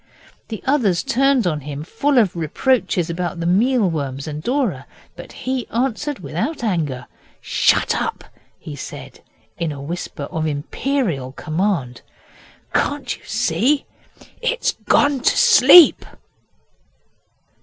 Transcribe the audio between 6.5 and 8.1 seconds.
anger. 'Shut